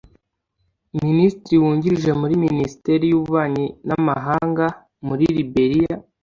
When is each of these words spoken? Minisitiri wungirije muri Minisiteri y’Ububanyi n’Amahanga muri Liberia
Minisitiri 1.03 1.55
wungirije 1.63 2.11
muri 2.21 2.33
Minisiteri 2.45 3.03
y’Ububanyi 3.07 3.65
n’Amahanga 3.87 4.65
muri 5.07 5.25
Liberia 5.37 5.95